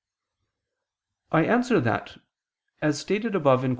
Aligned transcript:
I 1.31 1.45
answer 1.45 1.79
that, 1.79 2.17
As 2.81 2.99
stated 2.99 3.35
above 3.35 3.59
(Q. 3.61 3.69